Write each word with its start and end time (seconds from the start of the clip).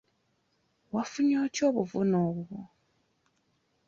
Wafunye 0.93 1.35
otya 1.43 1.63
obuvune 1.69 2.17
obwo? 2.29 2.57